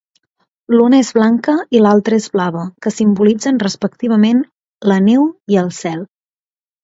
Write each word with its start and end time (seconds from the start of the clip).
L'una 0.75 0.99
és 1.03 1.09
blanca 1.17 1.53
i 1.79 1.81
l'altra 1.87 2.17
és 2.21 2.25
blava, 2.37 2.63
que 2.85 2.93
simbolitzen 2.95 3.61
respectivament 3.65 4.41
la 4.93 4.97
neu 5.09 5.27
i 5.57 5.61
el 5.65 5.73
cel. 5.81 6.01